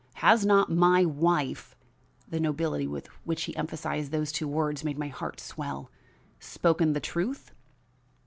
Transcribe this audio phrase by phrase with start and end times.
[0.15, 1.75] Has not my wife"
[2.31, 5.91] the nobility with which he emphasized those two words made my heart swell
[6.39, 7.51] "spoken the truth?"